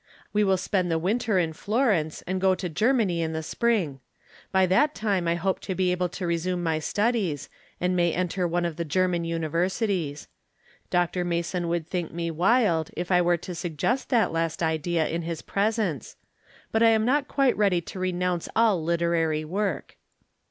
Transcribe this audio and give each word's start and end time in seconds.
We 0.33 0.43
will 0.43 0.57
spend 0.57 0.89
the 0.89 0.97
winter 0.97 1.37
in 1.37 1.53
Florence, 1.53 2.23
and 2.23 2.41
go 2.41 2.55
to 2.55 2.67
Germany 2.67 3.21
in 3.21 3.33
the 3.33 3.43
spring. 3.43 3.99
By 4.51 4.65
that 4.65 4.95
time 4.95 5.27
I 5.27 5.35
hope 5.35 5.59
to 5.59 5.75
be 5.75 5.91
able 5.91 6.09
to 6.09 6.25
resume 6.25 6.63
my 6.63 6.79
studies, 6.79 7.49
and 7.79 7.95
may 7.95 8.11
enter 8.11 8.47
one 8.47 8.65
of 8.65 8.77
the 8.77 8.83
German 8.83 9.25
Uni 9.25 9.47
versities. 9.47 10.25
Dr. 10.89 11.23
Mason 11.23 11.67
would 11.67 11.87
think 11.87 12.11
me 12.11 12.31
wild 12.31 12.89
if 12.97 13.11
I 13.11 13.21
were 13.21 13.37
to 13.37 13.53
suggest 13.53 14.09
that 14.09 14.31
last 14.31 14.63
idea 14.63 15.07
in 15.07 15.21
Ms 15.21 15.43
presence. 15.43 16.15
But 16.71 16.81
I 16.81 16.89
am 16.89 17.05
not 17.05 17.27
quite 17.27 17.55
ready 17.55 17.79
to 17.81 17.99
renounce 17.99 18.49
all 18.55 18.83
literary 18.83 19.45
work. 19.45 19.97